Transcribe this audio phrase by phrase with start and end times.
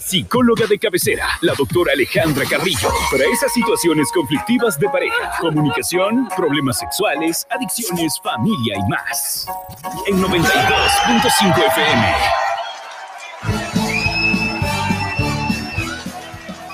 [0.00, 6.78] Psicóloga de cabecera, la doctora Alejandra Carrillo, para esas situaciones conflictivas de pareja, comunicación, problemas
[6.78, 9.46] sexuales, adicciones, familia y más.
[10.06, 12.14] En 92.5 FM.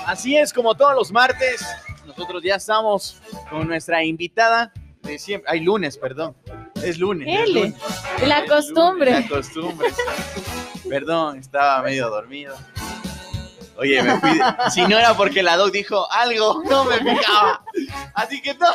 [0.07, 1.65] Así es, como todos los martes,
[2.05, 5.49] nosotros ya estamos con nuestra invitada de siempre.
[5.51, 6.35] Ay, lunes, perdón.
[6.83, 7.27] Es lunes.
[7.27, 7.75] es L, lunes.
[8.25, 9.11] la costumbre.
[9.11, 9.87] La costumbre.
[10.89, 12.55] Perdón, estaba medio dormido.
[13.81, 14.39] Oye, me fui.
[14.71, 17.63] Si no era porque la doc dijo algo, no me fijaba.
[18.13, 18.67] Así que no.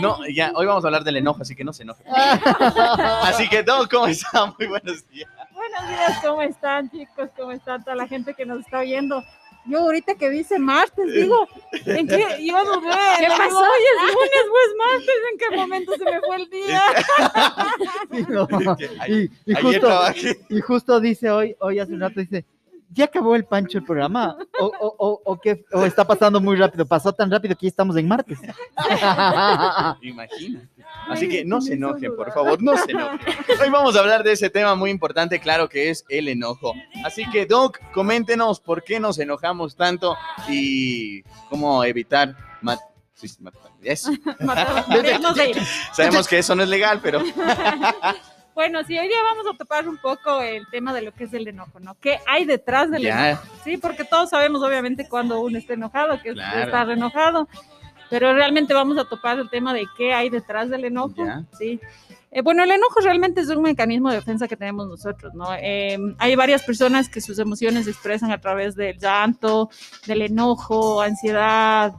[0.00, 2.02] No, ya, hoy vamos a hablar del enojo, así que no se enoje.
[3.22, 4.46] Así que, Doc, ¿cómo está?
[4.58, 5.30] Muy buenos días.
[5.52, 7.30] Buenos días, ¿cómo están chicos?
[7.36, 9.22] ¿Cómo está toda la gente que nos está oyendo?
[9.64, 12.18] Yo ahorita que dice martes, digo, ¿en qué?
[12.18, 12.26] Yo.
[12.28, 12.58] ¿Qué digo,
[13.36, 13.58] pasó?
[13.58, 16.82] Hoy es lunes, pues martes, ¿en qué momento se me fue el día?
[18.12, 18.48] Sí, no.
[19.46, 20.00] Y, justo,
[20.48, 22.44] y justo dice hoy, hoy hace un rato, dice,
[22.96, 24.36] ¿ya acabó el Pancho el programa?
[24.58, 25.64] ¿O, o, o, o qué?
[25.72, 26.84] ¿O está pasando muy rápido?
[26.86, 28.40] Pasó tan rápido que ya estamos en martes.
[30.02, 30.68] Imagínate.
[31.08, 33.20] Así que no se hizo enojen, por favor, no se enojen.
[33.62, 36.72] Hoy vamos a hablar de ese tema muy importante, claro que es el enojo.
[37.04, 40.16] Así que, Doc, coméntenos por qué nos enojamos tanto
[40.48, 42.80] y cómo evitar mat-
[43.14, 43.28] sí.
[45.92, 47.22] Sabemos que eso no es legal, pero
[48.56, 51.34] Bueno, sí, hoy día vamos a topar un poco el tema de lo que es
[51.34, 51.94] el enojo, ¿no?
[52.00, 53.42] ¿Qué hay detrás del enojo?
[53.62, 56.64] Sí, porque todos sabemos obviamente cuando uno está enojado, que es Claro.
[56.64, 57.48] estar enojado,
[58.08, 61.44] pero realmente vamos a topar el tema de qué hay detrás del enojo, Ya.
[61.58, 61.78] sí.
[62.30, 65.48] Eh, bueno, el enojo realmente es un mecanismo de defensa que tenemos nosotros, ¿no?
[65.60, 69.68] Eh, hay varias personas que sus emociones se expresan a través del llanto,
[70.06, 71.92] del enojo, ansiedad,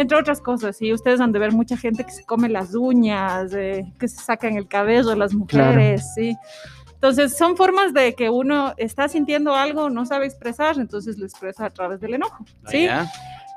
[0.00, 3.52] entre otras cosas, y ustedes han de ver mucha gente que se come las uñas,
[3.52, 6.36] eh, que se sacan el cabello, las mujeres, ¿sí?
[6.94, 11.66] Entonces, son formas de que uno está sintiendo algo, no sabe expresar, entonces lo expresa
[11.66, 12.88] a través del enojo, ¿sí?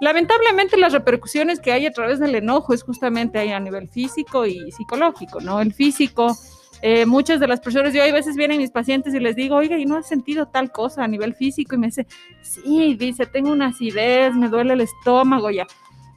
[0.02, 4.46] Lamentablemente las repercusiones que hay a través del enojo es justamente ahí a nivel físico
[4.46, 5.62] y psicológico, ¿no?
[5.62, 6.36] El físico,
[6.82, 9.78] eh, muchas de las personas, yo hay veces vienen mis pacientes y les digo, oiga,
[9.78, 11.76] ¿y no has sentido tal cosa a nivel físico?
[11.76, 12.06] Y me dice,
[12.42, 15.66] sí, dice, tengo una acidez, me duele el estómago, ya.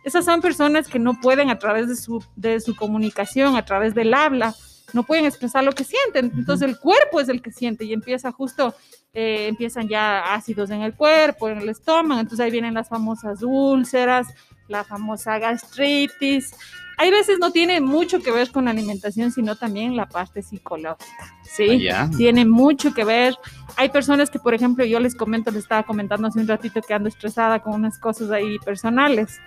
[0.07, 3.93] Esas son personas que no pueden a través de su, de su comunicación, a través
[3.93, 4.55] del habla,
[4.93, 6.31] no pueden expresar lo que sienten.
[6.39, 8.73] Entonces el cuerpo es el que siente y empieza justo,
[9.13, 12.21] eh, empiezan ya ácidos en el cuerpo, en el estómago.
[12.21, 14.29] Entonces ahí vienen las famosas úlceras,
[14.69, 16.55] la famosa gastritis.
[16.99, 21.35] Hay veces no tiene mucho que ver con la alimentación, sino también la parte psicológica.
[21.43, 22.09] Sí, Ya.
[22.17, 23.35] tiene mucho que ver.
[23.77, 26.95] Hay personas que, por ejemplo, yo les comento, les estaba comentando hace un ratito que
[26.95, 29.41] ando estresada con unas cosas ahí personales.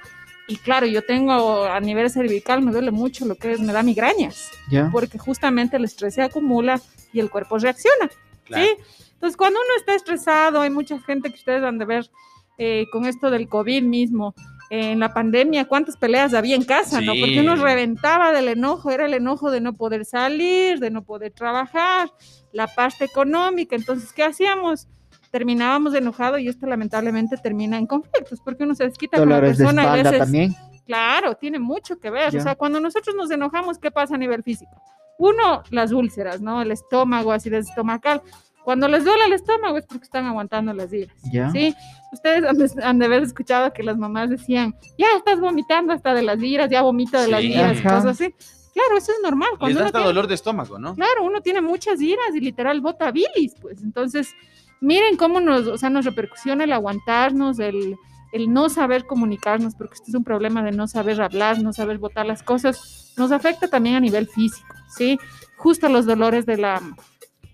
[0.49, 3.83] Y claro, yo tengo a nivel cervical, me duele mucho lo que es, me da
[3.83, 4.89] migrañas, ¿Ya?
[4.91, 6.81] porque justamente el estrés se acumula
[7.13, 8.09] y el cuerpo reacciona.
[8.45, 8.65] Claro.
[8.65, 8.83] ¿sí?
[9.13, 12.09] Entonces, cuando uno está estresado, hay mucha gente que ustedes han de ver
[12.57, 14.33] eh, con esto del COVID mismo,
[14.71, 17.13] eh, en la pandemia, cuántas peleas había en casa, ¿no?
[17.19, 21.31] Porque uno reventaba del enojo, era el enojo de no poder salir, de no poder
[21.31, 22.11] trabajar,
[22.53, 23.75] la parte económica.
[23.75, 24.87] Entonces, ¿qué hacíamos?
[25.31, 29.57] Terminábamos enojados y esto lamentablemente termina en conflictos, porque uno se desquita con la Dolores
[29.57, 30.55] de persona y a espalda veces también.
[30.85, 32.31] Claro, tiene mucho que ver.
[32.31, 32.39] Ya.
[32.39, 34.71] O sea, cuando nosotros nos enojamos, ¿qué pasa a nivel físico?
[35.19, 36.61] Uno, las úlceras, ¿no?
[36.61, 38.21] El estómago, acidez estomacal.
[38.63, 41.15] Cuando les duele el estómago es porque están aguantando las iras.
[41.31, 41.49] Ya.
[41.51, 41.75] ¿Sí?
[42.11, 46.13] Ustedes han de, han de haber escuchado que las mamás decían, ya estás vomitando hasta
[46.13, 47.95] de las iras, ya vomita de las iras, Ajá.
[47.97, 48.33] cosas así.
[48.73, 49.49] Claro, eso es normal.
[49.51, 50.95] Les Cuando da uno hasta tiene- dolor de estómago, ¿no?
[50.95, 53.81] Claro, uno tiene muchas iras y literal bota bilis, pues.
[53.83, 54.33] Entonces,
[54.81, 57.95] miren cómo nos, o sea, nos repercusiona el aguantarnos, el,
[58.31, 61.97] el no saber comunicarnos, porque este es un problema de no saber hablar, no saber
[61.97, 65.17] botar las cosas, nos afecta también a nivel físico, ¿sí?
[65.57, 66.81] Justo los dolores de la,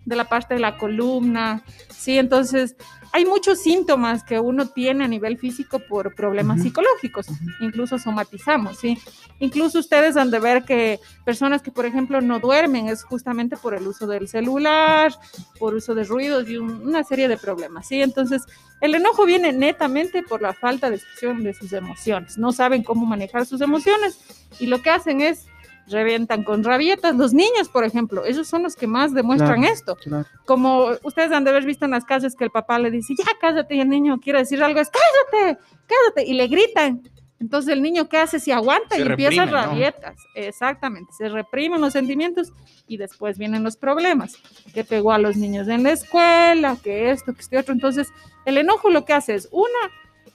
[0.06, 2.18] de la parte de la columna, ¿sí?
[2.18, 2.76] Entonces,
[3.12, 7.28] hay muchos síntomas que uno tiene a nivel físico por problemas psicológicos,
[7.62, 8.98] incluso somatizamos, ¿sí?
[9.40, 13.74] Incluso ustedes han de ver que personas que, por ejemplo, no duermen es justamente por
[13.74, 15.14] el uso del celular,
[15.60, 18.02] por uso de ruidos y un- una serie de problemas, ¿sí?
[18.02, 18.44] Entonces,
[18.82, 22.38] el enojo viene netamente por la falta de expresión de sus emociones.
[22.38, 24.20] No saben cómo manejar sus emociones
[24.60, 25.46] y lo que hacen es
[25.88, 27.16] revientan con rabietas.
[27.16, 29.74] Los niños, por ejemplo, ellos son los que más demuestran Claro.
[29.74, 29.96] esto.
[29.98, 30.26] Claro.
[30.46, 33.26] Como ustedes han de haber visto en las calles que el papá le dice, ya
[33.40, 37.02] cállate, y el niño quiere decir algo, es cállate, cállate, y le gritan.
[37.38, 39.52] Entonces el niño qué hace si aguanta Se y empieza reprime, ¿no?
[39.68, 40.16] rabietas.
[40.36, 42.54] Exactamente, se reprimen los sentimientos
[42.88, 44.38] y después vienen los problemas.
[44.74, 47.74] Que pegó a los niños en la escuela, que esto, que este otro.
[47.74, 48.08] Entonces
[48.46, 49.68] el enojo lo que hace es, una,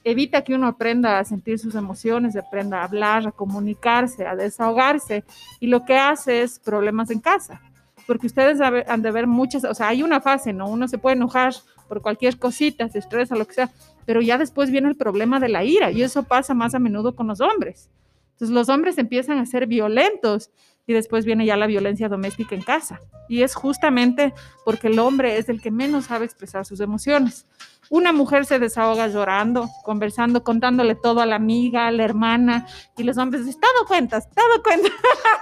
[0.05, 5.25] evita que uno aprenda a sentir sus emociones, aprenda a hablar, a comunicarse, a desahogarse.
[5.61, 7.61] Y lo que hace es problemas en casa.
[8.07, 10.69] Porque ustedes han de ver muchas, o sea, hay una fase, ¿no?
[10.69, 11.55] Uno se puede enojar
[11.89, 13.71] por cualquier cosita, se estresa, lo que sea,
[14.07, 17.15] pero ya después viene el problema de la ira y eso pasa más a menudo
[17.15, 17.91] con los hombres.
[18.33, 20.51] Entonces los hombres empiezan a ser violentos
[20.91, 23.01] y después viene ya la violencia doméstica en casa.
[23.29, 24.35] Y es justamente
[24.65, 27.47] porque el hombre es el que menos sabe expresar sus emociones.
[27.91, 32.67] Una mujer se desahoga llorando, conversando, contándole todo a la amiga, a la hermana,
[32.97, 34.93] y los hombres dicen, todo cuentas, todo cuentas.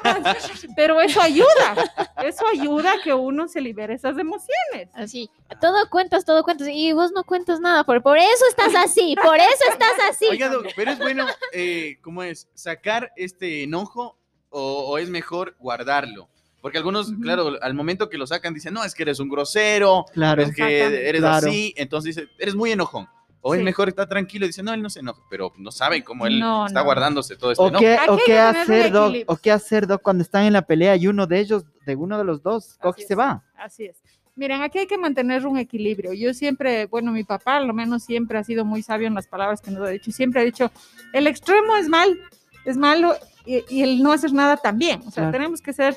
[0.77, 1.91] Pero eso ayuda,
[2.25, 4.89] eso ayuda a que uno se libere esas emociones.
[4.95, 5.31] Así,
[5.61, 9.37] todo cuentas, todo cuentas, y vos no cuentas nada, por, por eso estás así, por
[9.37, 10.27] eso estás así.
[10.31, 12.49] Oiga, pero es bueno, eh, ¿cómo es?
[12.55, 14.18] ¿Sacar este enojo
[14.51, 16.29] o, o es mejor guardarlo?
[16.61, 20.05] Porque algunos, claro, al momento que lo sacan dicen, no, es que eres un grosero,
[20.13, 20.43] Claro.
[20.43, 21.47] es que eres Claro.
[21.49, 23.07] así, entonces dice, eres muy enojón.
[23.41, 26.03] O es mejor estar tranquilo y dice, no, él no se enoja, pero no saben
[26.03, 26.85] cómo él No, está no.
[26.85, 27.81] guardándose todo este O enojo.
[27.85, 31.07] qué, o qué hacer, Doc, o qué hacer, Doc, cuando están en la pelea y
[31.07, 33.19] uno de ellos, de uno de los dos, coge Así y se es.
[33.19, 33.45] va.
[33.57, 33.97] Así es.
[34.35, 36.13] Miren, aquí hay que mantener un equilibrio.
[36.13, 39.61] Yo siempre, bueno, mi papá al menos siempre ha sido muy sabio en las palabras
[39.63, 40.11] que nos ha dicho.
[40.11, 40.71] y Siempre ha dicho,
[41.13, 42.19] el extremo es mal,
[42.65, 43.15] es malo
[43.49, 45.01] y, y el no hacer nada también.
[45.01, 45.33] O sea, Claro.
[45.33, 45.97] tenemos que ser,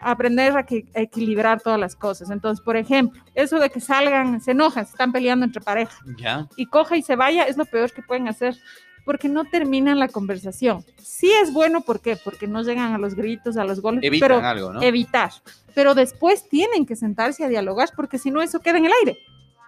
[0.00, 2.30] aprender a, que- a equilibrar todas las cosas.
[2.30, 5.96] Entonces, por ejemplo, eso de que salgan, se enojan, se están peleando entre pareja
[6.56, 8.56] y coja y se vaya es lo peor que pueden hacer
[9.04, 10.84] porque no terminan la conversación.
[11.02, 12.16] Sí es bueno, ¿por qué?
[12.16, 14.82] Porque no llegan a los gritos, a los golpes, Evitan pero algo, ¿no?
[14.82, 15.30] evitar.
[15.74, 19.18] Pero después tienen que sentarse a dialogar porque si no eso queda en el aire.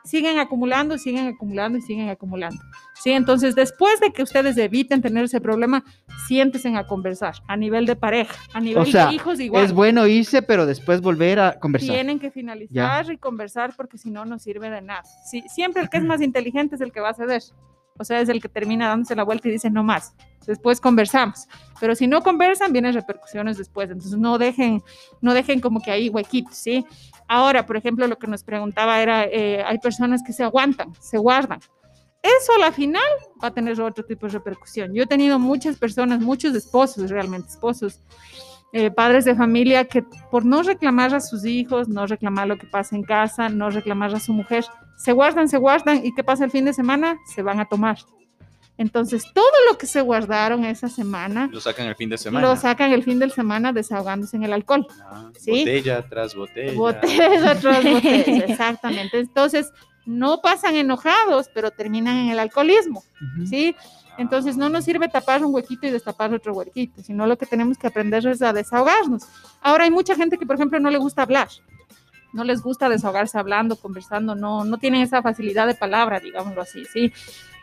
[0.05, 2.63] Siguen acumulando, siguen acumulando y siguen acumulando.
[2.95, 5.83] Sí, entonces después de que ustedes eviten tener ese problema,
[6.29, 9.65] siéntense a conversar a nivel de pareja, a nivel sea, de hijos igual.
[9.65, 11.95] Es bueno irse, pero después volver a conversar.
[11.95, 15.03] Tienen que finalizar y conversar porque si no, no sirve de nada.
[15.31, 17.43] Sí, siempre el que es más inteligente es el que va a ceder.
[17.99, 20.15] O sea, es el que termina dándose la vuelta y dice no más.
[20.47, 21.47] Después conversamos.
[21.81, 23.91] Pero si no conversan, vienen repercusiones después.
[23.91, 24.83] Entonces no dejen,
[25.21, 26.85] no dejen como que hay huequitos, ¿sí?
[27.29, 31.19] Ahora, por ejemplo, lo que nos preguntaba era, eh, hay personas que se aguantan, se
[31.19, 31.61] guardan.
[32.23, 33.03] Eso a la final
[33.43, 34.95] va a tener otro tipo de repercusión.
[34.95, 38.01] Yo he tenido muchas personas, muchos esposos, realmente esposos,
[38.73, 42.67] eh, padres de familia que por no reclamar a sus hijos, no reclamar lo que
[42.67, 44.65] pasa en casa, no reclamar a su mujer,
[44.97, 47.19] se guardan, se guardan y ¿qué pasa el fin de semana?
[47.27, 47.99] Se van a tomar.
[48.77, 52.49] Entonces, todo lo que se guardaron esa semana Lo sacan el fin de semana.
[52.49, 54.87] lo sacan el fin de semana desahogándose en el alcohol.
[55.01, 55.61] Ah, ¿sí?
[55.61, 56.73] Botella tras botella.
[56.73, 59.21] Botella tras botella, exactamente.
[59.21, 59.71] Entonces,
[60.07, 63.03] no pasan enojados, pero terminan en el alcoholismo.
[63.49, 63.77] ¿sí?
[64.19, 67.79] Entonces no nos sirve tapar un huequito y destapar otro huequito, sino lo que tenemos
[67.79, 69.25] que aprender es a desahogarnos.
[69.61, 71.49] Ahora hay mucha gente que, por ejemplo, no le gusta hablar,
[72.35, 76.85] no les gusta desahogarse hablando, conversando, no, no tienen esa facilidad de palabra, digámoslo así,
[76.93, 77.13] ¿sí?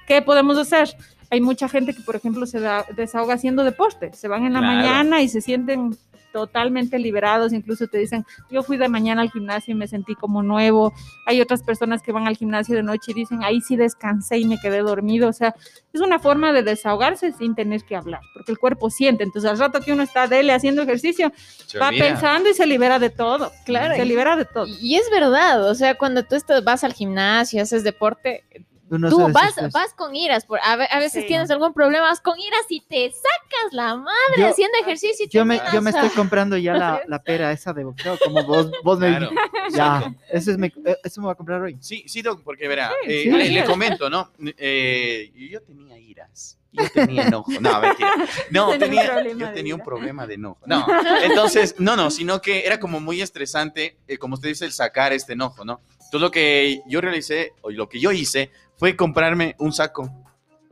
[0.07, 0.95] ¿Qué podemos hacer?
[1.29, 4.59] Hay mucha gente que, por ejemplo, se da- desahoga haciendo deporte, se van en la
[4.59, 4.75] Claro.
[4.77, 5.95] mañana y se sienten
[6.31, 10.43] totalmente liberados, incluso te dicen, yo fui de mañana al gimnasio y me sentí como
[10.43, 10.93] nuevo.
[11.25, 14.45] Hay otras personas que van al gimnasio de noche y dicen, ahí sí descansé y
[14.45, 15.29] me quedé dormido.
[15.29, 15.55] O sea,
[15.93, 19.23] es una forma de desahogarse sin tener que hablar, porque el cuerpo siente.
[19.23, 21.31] Entonces, al rato que uno está dele haciendo ejercicio,
[21.67, 22.05] Se va olvida.
[22.05, 23.51] pensando y se libera de todo.
[23.65, 24.67] Claro, Se libera de todo.
[24.79, 28.43] Y es verdad, o sea, cuando tú estás, vas al gimnasio, haces deporte,
[28.91, 31.27] Uno tú vas, vas con iras, por, a, a veces Sí.
[31.27, 35.25] tienes algún problema, vas con iras y te sacas la madre Yo- haciendo ejercicio.
[35.25, 38.19] y Yo me, terminas, yo me estoy comprando ya la, la pera esa de boxeo,
[38.23, 39.29] como vos, vos me Claro.
[39.71, 40.19] Ya, exacto.
[40.29, 41.77] eso, es mi- eh, eso me va a comprar hoy.
[41.79, 43.29] Sí, sí, Doc, porque verá, Sí, eh, sí.
[43.31, 44.29] le, le comento, ¿no?
[44.57, 47.49] Eh, yo tenía iras, yo tenía enojo.
[47.61, 48.11] No, mentira.
[48.49, 50.59] No, Tenía un tenía, problema yo tenía un problema de enojo.
[50.65, 50.85] No,
[51.23, 55.13] entonces, no, no, sino que era como muy estresante, eh, como usted dice, el sacar
[55.13, 55.79] este enojo, ¿no?
[55.95, 58.51] Entonces, lo que yo realicé, o lo que yo hice,
[58.81, 60.09] fue comprarme un saco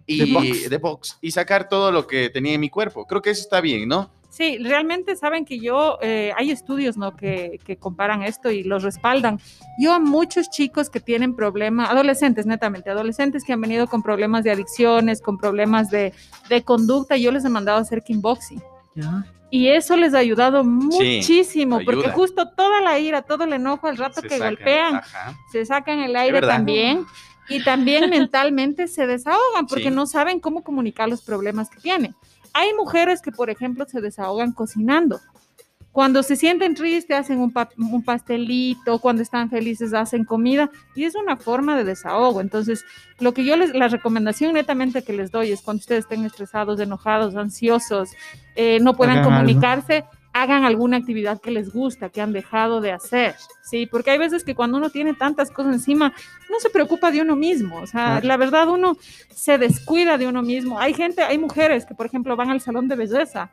[0.08, 0.70] y, De box.
[0.72, 3.06] de box y sacar todo lo que tenía en mi cuerpo.
[3.06, 4.10] Creo que eso está bien, ¿no?
[4.32, 7.16] Sí, realmente saben que yo, eh, hay estudios ¿no?
[7.16, 9.40] que, que comparan esto y los respaldan.
[9.78, 14.44] Yo a muchos chicos que tienen problemas, adolescentes netamente, adolescentes que han venido con problemas
[14.44, 16.12] de adicciones, con problemas de,
[16.50, 18.60] de conducta, yo les he mandado a hacer kickboxing.
[18.96, 19.24] Ya.
[19.52, 22.14] Y eso les ha ayudado muchísimo, porque ayuda.
[22.14, 25.36] justo toda la ira, todo el enojo, al rato Se que sacan, golpean, ajá.
[25.52, 27.06] se sacan el aire también
[27.50, 29.96] y también mentalmente se desahogan porque Sí.
[29.96, 32.16] no saben cómo comunicar los problemas que tienen.
[32.54, 35.20] Hay mujeres que, por ejemplo, se desahogan cocinando.
[35.92, 41.04] Cuando se sienten tristes, hacen un, pa- un pastelito, cuando están felices, hacen comida y
[41.04, 42.42] es una forma de desahogo.
[42.42, 42.86] Entonces,
[43.20, 46.80] lo que yo les, la recomendación netamente que les doy es cuando ustedes estén estresados,
[46.80, 48.12] enojados, ansiosos,
[48.56, 49.46] eh, no puedan Hagan algo.
[50.34, 53.88] Hagan alguna actividad que les gusta, que han dejado de hacer, ¿sí?
[53.88, 56.14] Porque hay veces que cuando uno tiene tantas cosas encima,
[56.50, 58.96] no se preocupa de uno mismo, o sea, la verdad uno
[59.34, 60.80] se descuida de uno mismo.
[60.80, 63.50] Hay gente, hay mujeres que, por ejemplo, van al salón de belleza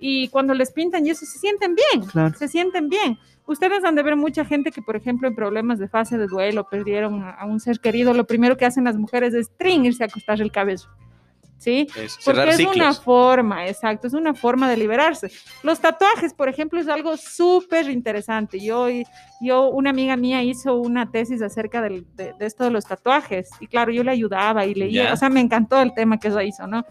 [0.00, 2.34] y cuando les pintan y eso se sienten bien, Claro.
[2.36, 3.18] se sienten bien.
[3.46, 6.66] Ustedes han de ver mucha gente que, por ejemplo, en problemas de fase de duelo
[6.68, 10.02] perdieron a, a un ser querido, lo primero que hacen las mujeres es trin, irse
[10.02, 10.88] a acostar el cabello.
[11.58, 11.86] ¿Sí?
[11.96, 15.30] Es Porque es una forma, exacto, es una forma de liberarse.
[15.62, 18.60] Los tatuajes, por ejemplo, es algo súper interesante.
[18.60, 18.86] Yo,
[19.40, 23.48] yo, una amiga mía hizo una tesis acerca del- de, de esto de los tatuajes
[23.60, 26.42] y claro, yo le ayudaba y leía, o sea, me encantó el tema que ella
[26.42, 26.84] hizo, ¿no?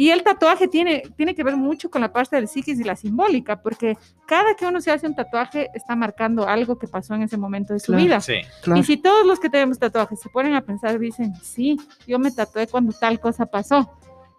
[0.00, 2.94] Y el tatuaje tiene, tiene que ver mucho con la parte del psiquis y la
[2.94, 7.22] simbólica, porque cada que uno se hace un tatuaje está marcando algo que pasó en
[7.22, 8.04] ese momento de su Claro.
[8.04, 8.20] vida.
[8.20, 8.34] Sí.
[8.62, 8.78] Claro.
[8.80, 12.30] Y si todos los que tenemos tatuajes se ponen a pensar, dicen, sí, yo me
[12.30, 13.90] tatué cuando tal cosa pasó.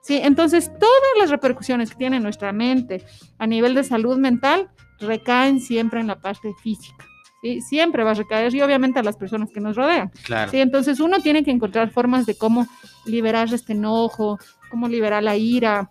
[0.01, 3.03] Sí, entonces todas las repercusiones que tiene nuestra mente
[3.37, 4.69] a nivel de salud mental
[5.01, 7.05] recaen siempre en la parte física.
[7.41, 7.59] ¿sí?
[7.59, 10.09] Siempre va a recaer y obviamente a las personas que nos rodean.
[10.23, 10.51] Claro.
[10.51, 10.59] ¿sí?
[10.61, 12.65] Entonces uno tiene que encontrar formas de cómo
[13.05, 14.39] liberar este enojo,
[14.69, 15.89] cómo liberar la ira.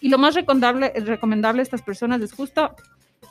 [0.00, 2.74] Y lo más recomendable, recomendable a estas personas es justo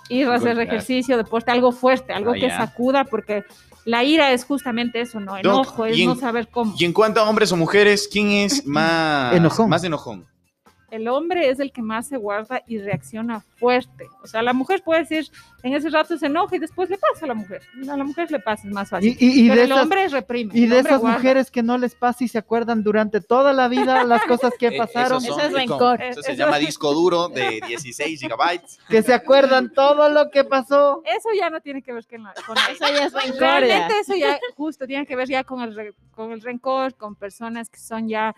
[0.10, 3.44] ir a hacer ejercicio, deporte, algo fuerte, algo Ah, que sacuda, porque
[3.86, 5.34] la ira es justamente eso, ¿no?
[5.34, 6.74] Doc, Enojo, es en- no saber cómo.
[6.78, 9.70] Y en cuanto a hombres o mujeres, ¿quién es más Enojón.
[9.70, 10.26] Más enojón.
[10.94, 14.06] El hombre es el que más se guarda y reacciona fuerte.
[14.24, 15.28] O sea, la mujer puede decir,
[15.64, 17.62] en ese rato se enoja y después le pasa a la mujer.
[17.90, 19.18] A la mujer le pasa, es más fácil.
[19.20, 20.52] Y, y- y Pero de el esas, hombre reprime.
[20.54, 21.18] y de esas guarda.
[21.18, 24.68] mujeres que no les pasa y se acuerdan durante toda la vida las cosas que
[24.74, 26.02] Eh, pasaron, esos Eso son- es rencor.
[26.02, 28.78] Eso se Eso- llama disco duro de 16 gigabytes.
[28.88, 31.02] que se acuerdan todo lo que pasó.
[31.06, 33.40] Eso ya no tiene que ver con, la, con Eso ya es rencor.
[33.40, 37.70] Realmente eso ya justo tiene que ver ya con el, con el rencor, con personas
[37.70, 38.36] que son ya,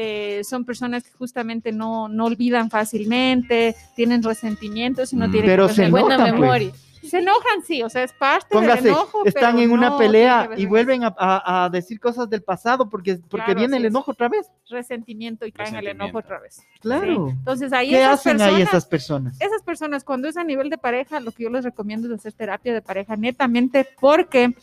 [0.00, 5.30] eh, son personas que justamente no, no olvidan fácilmente, tienen resentimientos y no Mm.
[5.32, 6.32] tienen Pero que se ver- Buena pues.
[6.32, 6.72] memoria.
[7.02, 9.22] Se enojan, sí, o sea, es parte Póngase, del enojo.
[9.24, 12.88] están pero en una no pelea y vuelven a, a- a decir cosas del pasado
[12.88, 13.90] porque, porque Claro, viene el es.
[13.90, 14.46] enojo otra vez.
[14.68, 16.60] resentimiento y caen en el enojo otra vez.
[16.80, 17.28] Claro.
[17.28, 17.32] ¿sí?
[17.38, 19.40] Entonces ahí ¿Qué esas hacen personas, ahí esas personas?
[19.40, 22.32] esas personas, cuando es a nivel de pareja, lo que yo les recomiendo es hacer
[22.34, 24.54] terapia de pareja netamente porque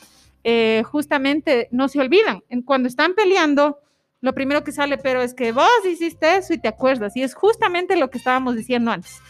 [0.44, 2.42] eh, justamente no se olvidan.
[2.66, 3.80] Cuando están peleando,
[4.22, 7.16] lo primero que sale, pero es que vos hiciste eso y te acuerdas.
[7.16, 9.22] Y es justamente lo que estábamos diciendo antes.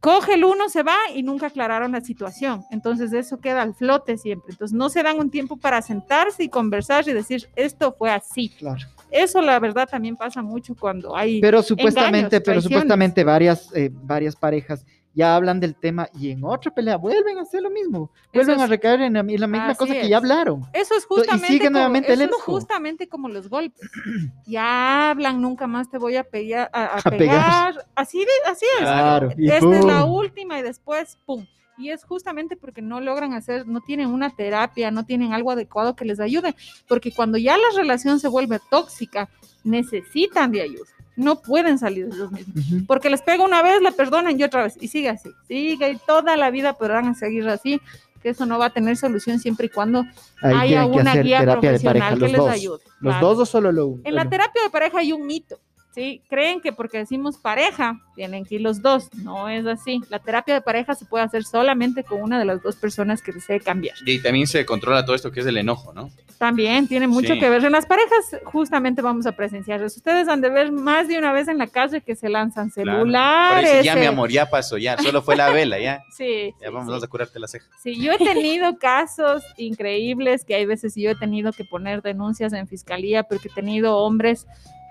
[0.00, 2.64] Coge el uno, se va y nunca aclararon la situación.
[2.70, 4.52] Entonces eso queda al flote siempre.
[4.52, 8.50] Entonces no se dan un tiempo para sentarse y conversar y decir, esto fue así.
[8.50, 8.86] Claro.
[9.10, 11.40] Eso la verdad también pasa mucho cuando hay...
[11.40, 14.84] Pero supuestamente, engaños, pero supuestamente varias, eh, varias parejas
[15.16, 18.62] ya hablan del tema y en otra pelea vuelven a hacer lo mismo, vuelven es-
[18.62, 20.62] a recaer en la, en la misma cosa que ya hablaron.
[20.74, 22.52] Eso es y justamente, sigue como, el eso es enojo.
[22.52, 23.80] justamente como los golpes.
[24.46, 27.18] Ya hablan, nunca más te voy a, pegar, a, a A pegar.
[27.18, 27.86] pegar.
[27.94, 28.82] Así, de- así es.
[28.82, 29.30] Claro.
[29.36, 31.46] y Esta es la última y después, ¡pum!
[31.78, 35.94] Y es justamente porque no logran hacer, no tienen una terapia, no tienen algo adecuado
[35.96, 36.54] que les ayude.
[36.88, 39.28] Porque cuando ya la relación se vuelve tóxica,
[39.62, 40.90] necesitan de ayuda.
[41.16, 42.82] No pueden salir de ellos mismos.
[42.86, 44.76] Porque les pega una vez, la perdonan y otra vez.
[44.80, 45.30] Y sigue así.
[45.48, 47.80] Sigue y toda la vida podrán seguir así.
[48.22, 50.04] Que eso no va a tener solución siempre y cuando
[50.42, 52.50] Ahí haya una guía terapia de profesional pareja, que los les dos.
[52.50, 52.80] ayude.
[53.00, 53.26] ¿Los claro.
[53.28, 54.02] dos o solo lo uno?
[54.04, 55.58] En la terapia de pareja hay un mito,
[55.96, 56.20] ¿sí?
[56.28, 59.08] Creen que porque decimos pareja, tienen que ir los dos.
[59.14, 60.00] No es así.
[60.10, 63.32] La terapia de pareja se puede hacer solamente con una de las dos personas que
[63.32, 63.96] desee cambiar.
[64.04, 66.10] Y también se controla todo esto que es el enojo, ¿no?
[66.38, 67.40] También tiene mucho Sí.
[67.40, 67.64] que ver.
[67.64, 69.96] En las parejas justamente vamos a presenciar eso.
[69.96, 72.98] Ustedes han de ver más de una vez en la calle que se lanzan Claro.
[72.98, 73.70] celulares.
[73.70, 74.98] Parece, ya, mi amor, ya pasó, ya.
[74.98, 76.02] Solo fue la vela, ya.
[76.14, 76.90] Sí, Ya vamos, sí.
[76.90, 77.64] vamos a curarte la ceja.
[77.82, 82.52] Sí, yo he tenido casos increíbles que hay veces yo he tenido que poner denuncias
[82.52, 84.46] en fiscalía porque he tenido hombres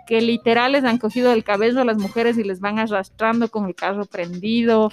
[0.05, 3.65] que literal les han cogido el cabello a las mujeres y les van arrastrando con
[3.65, 4.91] el carro prendido.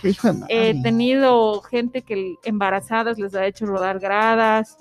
[0.49, 4.77] He tenido gente que embarazadas les ha hecho rodar gradas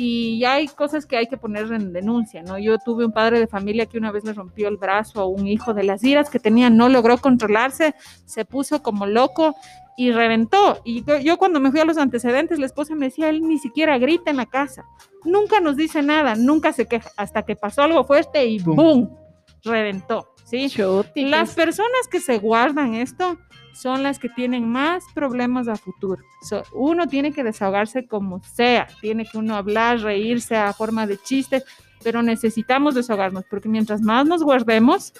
[0.00, 2.56] y ya hay cosas que hay que poner en denuncia, ¿no?
[2.56, 5.48] Yo tuve un padre de familia que una vez le rompió el brazo a un
[5.48, 9.56] hijo de las iras que tenía, no logró controlarse, se puso como loco
[9.96, 10.80] y reventó.
[10.84, 13.98] Y yo, cuando me fui a los antecedentes, la esposa me decía, él ni siquiera
[13.98, 14.84] grita en la casa,
[15.24, 18.60] nunca nos dice nada, nunca se queja, hasta que pasó algo fuerte y.
[18.60, 19.27] ¡boom!
[19.64, 20.72] Reventó, ¿sí?
[21.16, 23.38] Las personas que se guardan esto
[23.74, 26.22] son las que tienen más problemas a futuro.
[26.42, 31.16] So, uno tiene que desahogarse como sea, tiene que uno hablar, reírse a forma de
[31.18, 31.62] chiste,
[32.02, 35.12] pero necesitamos desahogarnos porque mientras más nos guardemos,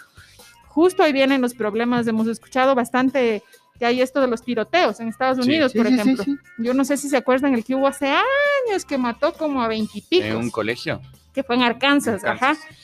[0.66, 2.06] justo ahí vienen los problemas.
[2.06, 3.42] Hemos escuchado bastante
[3.78, 5.42] que hay esto de los tiroteos en Estados Sí.
[5.50, 6.24] Unidos, Sí, por sí, sí, ejemplo.
[6.24, 6.36] sí.
[6.58, 9.68] Yo no sé si se acuerdan el que hubo hace años que mató como a
[9.68, 11.00] veintipicos En un colegio.
[11.32, 12.58] que fue en Arkansas, Arkansas.
[12.64, 12.74] ajá.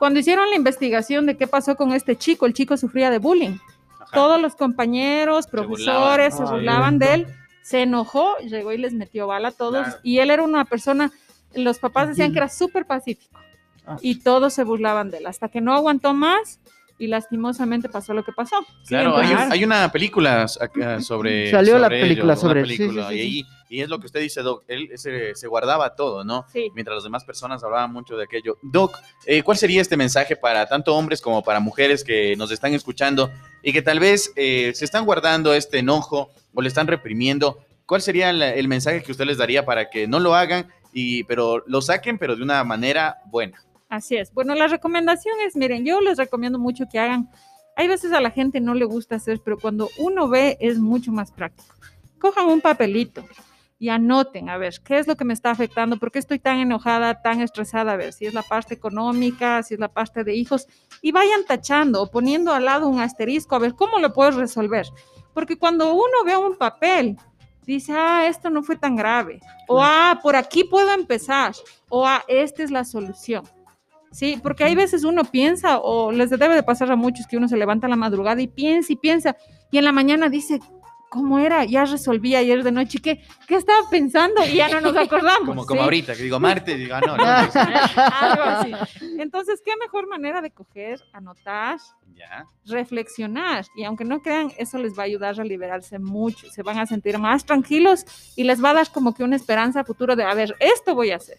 [0.00, 3.56] Cuando hicieron la investigación de qué pasó con este chico, el chico sufría de bullying.
[4.00, 4.06] Ajá.
[4.12, 6.58] Todos los compañeros, profesores se burlaban.
[6.58, 7.12] burlaban, Ay, de no.
[7.30, 7.34] él.
[7.62, 9.84] Se enojó, llegó y les metió bala a todos.
[9.84, 10.00] Claro.
[10.02, 11.12] Y él era una persona,
[11.54, 13.38] los papás decían que era súper pacífico.
[13.86, 13.98] Ah.
[14.00, 15.26] Y todos se burlaban de él.
[15.26, 16.58] Hasta que no aguantó más,
[16.98, 18.56] y lastimosamente pasó lo que pasó.
[18.86, 21.50] Claro, hay, hay una película acá sobre.
[21.50, 23.88] Salió la sobre película ello, sobre él, sí, película, sí, sí, y, ahí- y es
[23.88, 24.64] lo que usted dice, Doc.
[24.68, 26.44] Él se, se guardaba todo, ¿no?
[26.52, 26.70] sí.
[26.74, 28.58] Mientras las demás personas hablaban mucho de aquello.
[28.62, 32.74] Doc, eh, ¿cuál sería este mensaje para tanto hombres como para mujeres que nos están
[32.74, 33.30] escuchando
[33.62, 37.58] y que tal vez eh, se están guardando este enojo o le están reprimiendo?
[37.86, 41.22] ¿Cuál sería la- el mensaje que usted les daría para que no lo hagan, y,
[41.24, 43.62] pero lo saquen, pero de una manera buena?
[43.88, 44.32] Así es.
[44.34, 47.28] Bueno, la recomendación es, miren, yo les recomiendo mucho que hagan,
[47.76, 51.12] hay veces a la gente no le gusta hacer, pero cuando uno ve es mucho
[51.12, 51.74] más práctico.
[52.20, 53.24] Cojan un papelito
[53.80, 55.96] y anoten, a ver, ¿qué es lo que me está afectando?
[55.96, 57.92] ¿Por qué estoy tan enojada, tan estresada?
[57.92, 60.66] A ver, si es la parte económica, si es la parte de hijos,
[61.00, 64.86] y vayan tachando o poniendo al lado un asterisco, a ver, ¿cómo lo puedo resolver?
[65.32, 67.16] Porque cuando uno ve un papel,
[67.64, 71.54] dice, ah, esto no fue tan grave, o ah, por aquí puedo empezar,
[71.88, 73.44] o ah, esta es la solución.
[74.12, 77.48] Sí, porque hay veces uno piensa, o les debe de pasar a muchos que uno
[77.48, 79.36] se levanta a la madrugada y piensa y piensa,
[79.70, 80.60] y en la mañana dice,
[81.10, 81.64] ¿cómo era?
[81.64, 84.42] Ya resolví ayer de noche, ¿qué, qué estaba pensando?
[84.46, 85.48] Y ya no nos acordamos.
[85.48, 85.84] Como, como ¿sí?
[85.84, 87.56] ahorita, que digo martes, digo, ah, no, lunes.
[87.96, 88.72] Algo así.
[89.18, 91.78] Entonces, ¿qué mejor manera de coger, anotar,
[92.14, 92.46] ya.
[92.64, 93.66] reflexionar?
[93.76, 96.48] Y aunque no crean, eso les va a ayudar a liberarse mucho.
[96.48, 99.84] Se van a sentir más tranquilos y les va a dar como que una esperanza
[99.84, 101.38] futuro de, a ver, esto voy a hacer.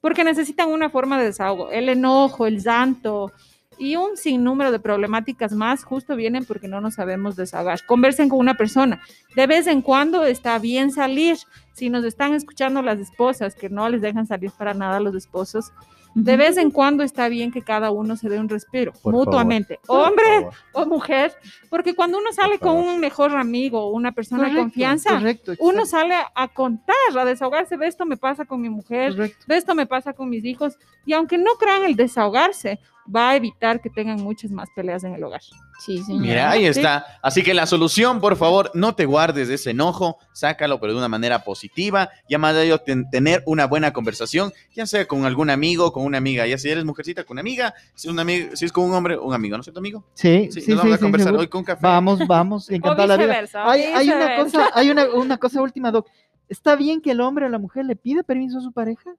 [0.00, 1.70] Porque necesitan una forma de desahogo.
[1.70, 3.32] El enojo, el llanto
[3.78, 7.84] y un sinnúmero de problemáticas más justo vienen porque no nos sabemos desahogar.
[7.86, 9.00] Conversen con una persona.
[9.34, 11.36] De vez en cuando está bien salir.
[11.72, 15.16] Si nos están escuchando las esposas, que no les dejan salir para nada a los
[15.16, 15.72] esposos,
[16.14, 19.80] de vez en cuando está bien que cada uno se dé un respiro, Por mutuamente,
[19.88, 21.32] hombre o mujer,
[21.68, 25.52] porque cuando uno sale con un mejor amigo o una persona Correcto, de confianza, correcto,
[25.58, 29.44] uno sale a contar, a desahogarse, de esto me pasa con mi mujer, correcto.
[29.48, 32.78] de esto me pasa con mis hijos, y aunque no crean el desahogarse,
[33.14, 35.40] va a evitar que tengan muchas más peleas en el hogar.
[35.84, 36.22] Sí, señor.
[36.22, 36.66] Mira, ahí Sí.
[36.80, 37.04] está.
[37.22, 41.08] Así que la solución, por favor, no te guardes ese enojo, sácalo, pero de una
[41.08, 42.08] manera positiva.
[42.28, 46.04] Y además de ello, ten- tener una buena conversación, ya sea con algún amigo, con
[46.04, 46.46] una amiga.
[46.46, 47.74] Ya si eres mujercita, con una amiga.
[47.94, 50.04] Si, es un amigo, si es con un hombre, un amigo, ¿no es cierto, amigo?
[50.14, 51.40] Sí, Sí, sí, nos vamos sí, a sí, conversar seguro.
[51.42, 51.80] hoy con café.
[51.82, 53.44] Vamos, vamos, encantada la vida.
[53.64, 54.42] Hay, hay una viceversa.
[54.58, 56.06] cosa, hay una, una cosa última, Doc.
[56.48, 59.10] ¿Está bien que el hombre o la mujer le pida permiso a su pareja?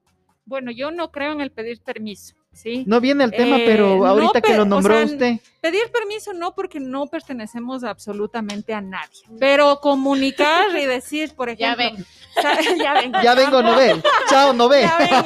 [0.46, 2.84] Bueno, yo no creo en el pedir permiso, ¿sí?
[2.86, 5.34] No viene el tema, Eh, pero no, ahorita que lo o nombró sea, usted.
[5.60, 11.74] Pedir permiso no porque no pertenecemos absolutamente a nadie, pero comunicar y decir, por Ya
[11.74, 12.04] ejemplo,
[12.82, 14.02] ya ven, Ya vengo, no ve.
[14.28, 14.82] Chao, no ve.
[14.82, 15.22] Ya vengo,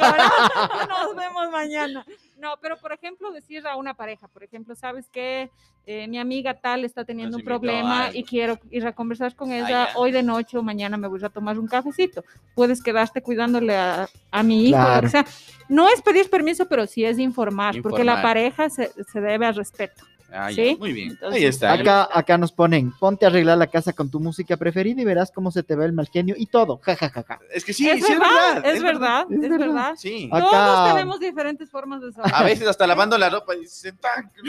[0.87, 0.87] ¿no?
[1.05, 2.05] Nos vemos mañana.
[2.41, 5.51] No, pero por ejemplo, decir a una pareja, por ejemplo, ¿sabes qué?
[5.85, 9.51] Eh, mi amiga tal está teniendo Nos un problema y quiero ir a conversar con
[9.51, 9.89] ella ya.
[9.95, 12.23] hoy de noche o mañana me voy a tomar un cafecito.
[12.55, 15.01] Puedes quedarte cuidándole a, a mi hijo, Claro.
[15.01, 15.25] que sea.
[15.69, 18.23] No es pedir permiso, pero sí es informar, porque la Informar.
[18.23, 20.03] pareja se, se debe al respeto.
[20.33, 20.49] Ah.
[20.79, 21.09] Muy bien.
[21.11, 21.73] Entonces, ahí está.
[21.73, 25.31] Acá, acá nos ponen, ponte a arreglar la casa con tu música preferida y verás
[25.31, 26.79] cómo se te ve el mal genio y todo.
[26.83, 27.39] Ja, ja, ja, ja.
[27.53, 29.57] Es que sí, es, sí, verdad, es verdad, Es es verdad.
[29.59, 29.93] verdad.
[29.97, 30.29] Sí.
[30.31, 32.31] Ah, Todos tenemos diferentes formas de saber.
[32.33, 34.31] A veces hasta lavando la ropa y dicen, "Tac",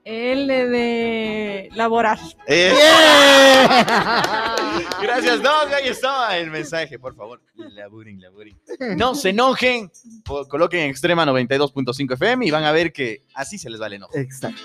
[0.04, 2.18] L de laboral.
[2.48, 4.56] Eh, ¡Yeah!
[5.02, 5.74] Gracias, Doc.
[5.76, 7.42] Ahí está el mensaje, por favor.
[7.56, 8.58] Laburen, laburen.
[8.98, 9.92] No se enojen.
[10.48, 14.18] Coloquen Extrema 92.5 FM y van a ver que así se les va el enojo.
[14.18, 14.62] Exacto.